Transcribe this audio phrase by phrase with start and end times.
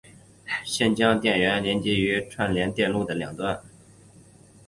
[0.63, 3.61] 现将电源连接于这串联电路的两端。